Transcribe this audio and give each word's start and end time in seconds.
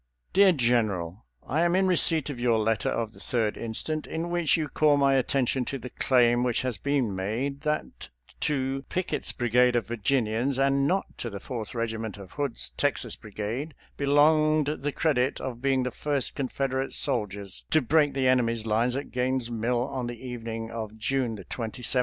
"Deae 0.33 0.51
Gbneeal: 0.51 1.21
I 1.47 1.61
am 1.61 1.75
in 1.75 1.85
receipt 1.85 2.31
of 2.31 2.39
your 2.39 2.57
letter 2.57 2.89
of 2.89 3.11
3d 3.11 3.55
instant, 3.55 4.07
in 4.07 4.31
which 4.31 4.57
you 4.57 4.67
call 4.67 4.97
my 4.97 5.13
atten 5.13 5.45
tion 5.45 5.63
to 5.65 5.77
the 5.77 5.91
claim 5.91 6.43
which 6.43 6.63
has 6.63 6.79
been 6.79 7.15
made 7.15 7.61
that 7.61 8.09
to 8.39 8.81
Pickett's 8.89 9.31
brigade 9.31 9.75
of 9.75 9.85
Virginians, 9.85 10.57
and 10.57 10.87
not 10.87 11.05
to 11.19 11.29
the 11.29 11.39
Fourth 11.39 11.75
Regiment 11.75 12.17
of 12.17 12.31
Hood's 12.31 12.69
Texas 12.71 13.15
Brigade, 13.15 13.75
be 13.95 14.07
longed 14.07 14.77
the 14.81 14.91
credit 14.91 15.39
of 15.39 15.61
being 15.61 15.83
the 15.83 15.91
first 15.91 16.33
Confederate 16.33 16.93
soldiers 16.93 17.65
to 17.69 17.79
break 17.79 18.15
the 18.15 18.27
enemy's 18.27 18.65
lines 18.65 18.95
at 18.95 19.11
Gaines' 19.11 19.51
Mill 19.51 19.87
on 19.87 20.07
the 20.07 20.19
evening 20.19 20.71
of 20.71 20.97
June 20.97 21.35
27, 21.35 21.37
1862. 21.45 21.99